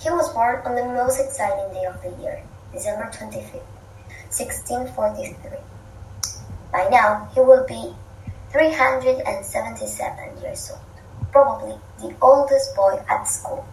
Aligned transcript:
He 0.00 0.08
was 0.08 0.32
born 0.32 0.62
on 0.64 0.74
the 0.76 0.84
most 0.86 1.20
exciting 1.20 1.74
day 1.74 1.84
of 1.84 2.00
the 2.00 2.08
year, 2.22 2.42
December 2.72 3.10
25th, 3.12 3.60
1643. 4.32 5.58
By 6.72 6.88
now, 6.88 7.28
he 7.34 7.40
will 7.40 7.66
be 7.66 7.94
377 8.50 10.40
years 10.40 10.70
old, 10.70 10.80
probably 11.32 11.78
the 11.98 12.16
oldest 12.22 12.74
boy 12.74 13.04
at 13.10 13.24
school. 13.24 13.66